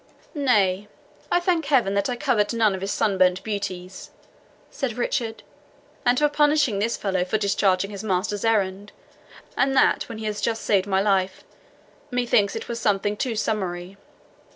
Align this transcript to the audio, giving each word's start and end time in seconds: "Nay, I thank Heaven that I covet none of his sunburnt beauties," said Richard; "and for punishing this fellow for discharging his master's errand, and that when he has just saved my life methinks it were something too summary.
"Nay, 0.33 0.87
I 1.31 1.39
thank 1.39 1.65
Heaven 1.65 1.93
that 1.93 2.09
I 2.09 2.15
covet 2.15 2.55
none 2.55 2.73
of 2.73 2.81
his 2.81 2.89
sunburnt 2.89 3.43
beauties," 3.43 4.09
said 4.71 4.93
Richard; 4.97 5.43
"and 6.03 6.17
for 6.17 6.27
punishing 6.27 6.79
this 6.79 6.97
fellow 6.97 7.23
for 7.23 7.37
discharging 7.37 7.91
his 7.91 8.03
master's 8.03 8.43
errand, 8.43 8.93
and 9.55 9.75
that 9.75 10.09
when 10.09 10.17
he 10.17 10.25
has 10.25 10.41
just 10.41 10.63
saved 10.63 10.87
my 10.87 11.01
life 11.03 11.43
methinks 12.09 12.55
it 12.55 12.67
were 12.67 12.73
something 12.73 13.15
too 13.15 13.35
summary. 13.35 13.95